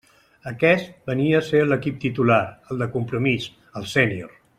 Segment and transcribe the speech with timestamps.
[0.51, 2.39] Aquest venia a ser l'equip titular,
[2.75, 3.47] el de compromís,
[3.83, 4.35] el sènior.